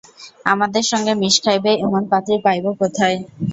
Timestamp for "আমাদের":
0.45-0.83